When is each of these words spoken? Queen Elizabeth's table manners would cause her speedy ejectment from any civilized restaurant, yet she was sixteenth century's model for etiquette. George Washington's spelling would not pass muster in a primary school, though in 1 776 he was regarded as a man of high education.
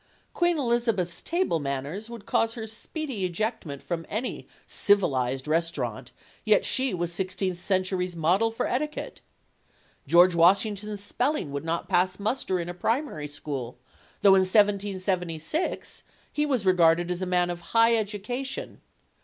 Queen 0.33 0.57
Elizabeth's 0.57 1.21
table 1.21 1.59
manners 1.59 2.09
would 2.09 2.25
cause 2.25 2.55
her 2.55 2.65
speedy 2.65 3.23
ejectment 3.23 3.83
from 3.83 4.03
any 4.09 4.47
civilized 4.65 5.47
restaurant, 5.47 6.11
yet 6.43 6.65
she 6.65 6.91
was 6.91 7.13
sixteenth 7.13 7.63
century's 7.63 8.15
model 8.15 8.49
for 8.49 8.65
etiquette. 8.65 9.21
George 10.07 10.33
Washington's 10.33 11.03
spelling 11.03 11.51
would 11.51 11.63
not 11.63 11.87
pass 11.87 12.17
muster 12.19 12.59
in 12.59 12.67
a 12.67 12.73
primary 12.73 13.27
school, 13.27 13.77
though 14.23 14.33
in 14.33 14.41
1 14.41 14.45
776 14.47 16.01
he 16.33 16.47
was 16.47 16.65
regarded 16.65 17.11
as 17.11 17.21
a 17.21 17.27
man 17.27 17.51
of 17.51 17.59
high 17.61 17.95
education. 17.95 18.81